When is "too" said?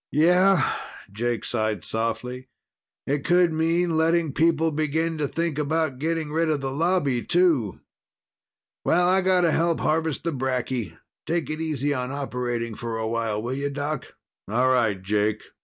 7.23-7.81